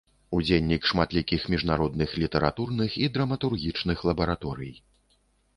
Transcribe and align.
Удзельнік 0.35 0.87
шматлікіх 0.91 1.41
міжнародных 1.53 2.15
літаратурных 2.23 2.97
і 3.03 3.11
драматургічных 3.19 3.97
лабараторый. 4.11 4.73